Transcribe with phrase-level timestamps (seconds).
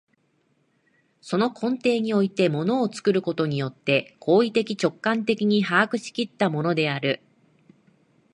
[1.21, 7.21] その根底において物を作ることによって行為的直観的に把握し来ったものである。